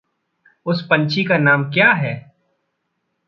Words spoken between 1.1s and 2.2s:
का नाम क्या है?